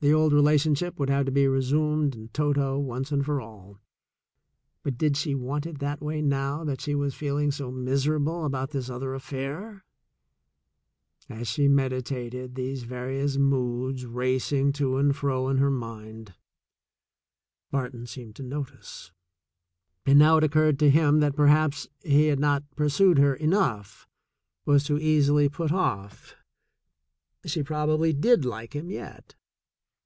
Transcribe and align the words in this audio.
The 0.00 0.14
old 0.14 0.32
relationship 0.32 0.96
would 1.00 1.10
have 1.10 1.26
to 1.26 1.32
be 1.32 1.48
resumed 1.48 2.14
in 2.14 2.28
toto, 2.28 2.78
once 2.78 3.10
and 3.10 3.24
for 3.26 3.40
all, 3.40 3.80
but 4.84 4.96
did 4.96 5.16
she 5.16 5.34
want 5.34 5.66
it 5.66 5.80
that 5.80 6.00
way 6.00 6.22
now 6.22 6.62
that 6.62 6.80
she 6.80 6.94
was 6.94 7.16
feeling 7.16 7.50
so 7.50 7.72
miserable 7.72 8.44
about 8.44 8.70
this 8.70 8.88
other 8.88 9.12
affair? 9.12 9.84
As 11.28 11.48
she 11.48 11.66
meditated, 11.66 12.54
these 12.54 12.84
various 12.84 13.38
moods 13.38 14.06
racing 14.06 14.70
to 14.74 14.98
and 14.98 15.16
fro 15.16 15.48
in 15.48 15.56
her 15.56 15.68
mind, 15.68 16.32
Barton 17.72 18.06
seemed 18.06 18.36
to 18.36 18.44
notice, 18.44 19.10
and 20.06 20.16
now 20.16 20.36
it 20.36 20.44
occurred 20.44 20.78
to 20.78 20.90
him 20.90 21.18
that 21.18 21.34
perhaps 21.34 21.88
he 22.04 22.28
had 22.28 22.38
not 22.38 22.62
pursued 22.76 23.18
her 23.18 23.34
enough— 23.34 24.06
was 24.64 24.84
too 24.84 24.98
easily 25.00 25.48
put 25.48 25.72
off. 25.72 26.36
She 27.46 27.64
probably 27.64 28.12
did 28.12 28.44
like 28.44 28.76
him 28.76 28.92
yet. 28.92 29.34